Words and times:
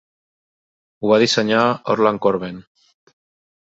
Ho 1.03 1.13
va 1.13 1.21
dissenyar 1.25 1.69
Orland 1.97 2.25
Corben. 2.27 2.63